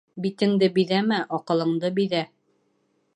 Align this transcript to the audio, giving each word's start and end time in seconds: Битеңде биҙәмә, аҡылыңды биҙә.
Битеңде 0.23 0.69
биҙәмә, 0.77 1.19
аҡылыңды 1.39 1.95
биҙә. 2.01 2.23